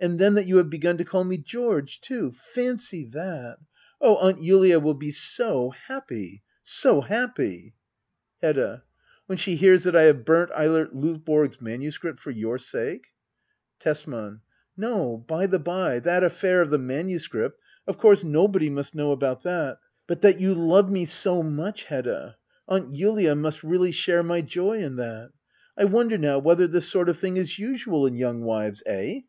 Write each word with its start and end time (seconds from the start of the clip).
And 0.00 0.18
then 0.18 0.34
that 0.34 0.44
you 0.46 0.56
have 0.58 0.68
begun 0.70 0.98
to 0.98 1.04
call 1.04 1.22
me 1.24 1.38
George 1.38 1.98
too! 2.00 2.32
Fancy 2.52 3.06
that! 3.12 3.56
Oh, 4.02 4.16
Aunt 4.16 4.38
Julia 4.42 4.78
will 4.80 4.92
be 4.94 5.12
so 5.12 5.70
happy— 5.70 6.42
so 6.82 7.00
happy! 7.00 7.74
Hedda. 8.42 8.82
When 9.26 9.38
she 9.38 9.54
hears 9.54 9.84
that 9.84 9.94
I 9.96 10.02
have 10.02 10.24
burnt 10.26 10.50
Eilert 10.50 10.94
Lov 10.96 11.24
borg's 11.24 11.58
manuscript— 11.60 12.18
for 12.20 12.32
your 12.32 12.58
sake? 12.58 13.06
Tesman. 13.78 14.40
No, 14.76 15.16
by 15.16 15.46
the 15.46 15.60
bye— 15.60 16.00
that 16.00 16.22
affair 16.24 16.60
of 16.60 16.68
the 16.70 16.76
manuscript— 16.78 17.62
of 17.88 17.96
course 17.96 18.22
nobody 18.24 18.68
must 18.68 18.96
know 18.96 19.10
about 19.12 19.44
that. 19.44 19.78
But 20.08 20.20
that 20.22 20.40
you 20.40 20.54
love 20.54 20.90
me 20.90 21.06
so 21.06 21.40
much,^ 21.44 21.84
Hedda— 21.84 22.36
Aunt 22.68 22.92
Julia 22.92 23.34
must 23.36 23.62
really 23.64 23.92
share 23.92 24.24
my 24.24 24.40
joy 24.42 24.82
in 24.82 24.96
that 24.96 25.30
I 25.78 25.82
I 25.82 25.84
wonder, 25.84 26.18
now, 26.18 26.40
whether 26.40 26.66
this 26.66 26.88
sort 26.90 27.08
of 27.08 27.16
thing 27.18 27.36
is 27.38 27.60
usual 27.60 28.04
in 28.06 28.16
young 28.16 28.42
wives? 28.42 28.82
Eh? 28.86 29.20